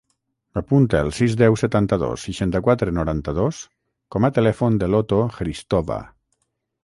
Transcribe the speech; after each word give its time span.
Apunta 0.59 0.99
el 1.05 1.11
sis, 1.17 1.35
deu, 1.41 1.57
setanta-dos, 1.63 2.23
seixanta-quatre, 2.29 2.95
noranta-dos 2.99 3.59
com 4.15 4.27
a 4.27 4.33
telèfon 4.39 4.79
de 4.85 4.91
l'Oto 4.95 5.19
Hristova. 5.41 6.01